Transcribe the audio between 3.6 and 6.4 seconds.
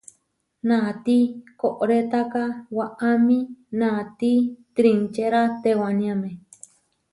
naáti trinčéra tewániame.